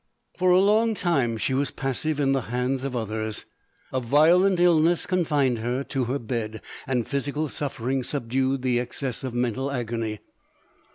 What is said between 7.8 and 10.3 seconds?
subdued the excess of mental agony.